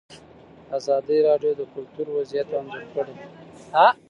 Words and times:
ازادي 0.77 1.17
راډیو 1.27 1.51
د 1.59 1.61
کلتور 1.73 2.07
وضعیت 2.17 2.49
انځور 2.57 2.85
کړی. 2.93 3.15